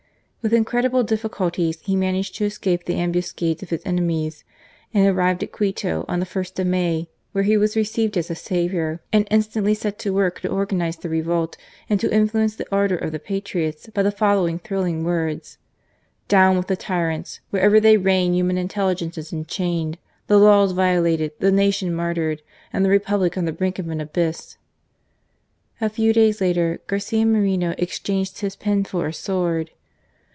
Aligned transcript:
With 0.43 0.53
incredible 0.53 1.03
difficulties 1.03 1.77
he 1.83 1.95
managed 1.95 2.33
to 2.37 2.45
escape 2.45 2.85
the 2.85 2.95
ambuscades 2.95 3.61
of 3.61 3.69
his 3.69 3.83
enemies 3.85 4.43
and 4.91 5.05
arrived 5.05 5.43
at 5.43 5.51
Quito 5.51 6.03
on 6.07 6.19
the 6.19 6.27
ist 6.39 6.57
of 6.59 6.65
May, 6.65 7.09
where 7.31 7.43
he 7.43 7.57
was 7.57 7.75
received 7.75 8.17
as 8.17 8.31
a 8.31 8.35
saviour, 8.35 9.01
and 9.13 9.27
instantly 9.29 9.75
set 9.75 9.99
to 9.99 10.11
work 10.11 10.39
to 10.39 10.47
organize 10.49 10.97
the 10.97 11.09
revolt 11.09 11.57
and 11.91 11.99
to 11.99 12.11
influence 12.11 12.55
the 12.55 12.65
ardour 12.73 12.97
of 12.97 13.11
the 13.11 13.19
patriots 13.19 13.85
by 13.93 14.01
the 14.01 14.09
following 14.11 14.57
thrilling 14.57 15.03
words:" 15.03 15.59
Down 16.27 16.57
with 16.57 16.65
the 16.65 16.75
tyrants! 16.75 17.39
Wherever 17.51 17.79
they 17.79 17.95
reign 17.97 18.33
human 18.33 18.57
intelligence 18.57 19.19
is 19.19 19.31
enchained, 19.31 19.99
the 20.25 20.39
laws 20.39 20.71
violated, 20.71 21.33
the 21.37 21.51
nation 21.51 21.93
martyred, 21.93 22.41
and 22.73 22.83
the 22.83 22.89
Republic 22.89 23.37
on 23.37 23.45
the 23.45 23.53
brink 23.53 23.77
of 23.77 23.89
an 23.89 24.01
abyss." 24.01 24.57
A 25.79 25.87
few 25.87 26.11
days 26.13 26.41
later 26.41 26.79
Garcia 26.87 27.27
Moreno 27.27 27.75
exchanged 27.77 28.39
his 28.39 28.55
pen 28.55 28.83
for 28.85 29.05
a 29.05 29.13
sword. 29.13 29.69